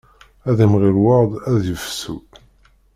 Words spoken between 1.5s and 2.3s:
ad yefsu.